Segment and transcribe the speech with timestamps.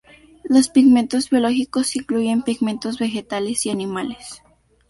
[0.45, 4.41] Los pigmentos biológicos incluyen pigmentos vegetales y animales.